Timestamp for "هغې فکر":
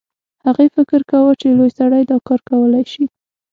0.45-0.99